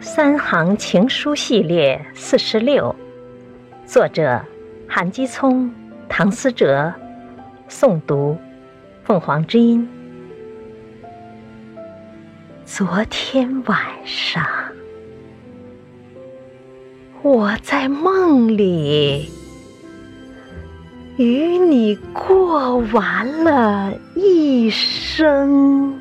[0.00, 2.94] 三行情书系列四十六，
[3.84, 4.40] 作者：
[4.86, 5.70] 韩基聪、
[6.08, 6.92] 唐思哲，
[7.68, 8.38] 诵读：
[9.02, 9.88] 凤凰之音。
[12.64, 14.46] 昨天晚上，
[17.22, 19.28] 我在梦里
[21.16, 25.98] 与你过完了一生。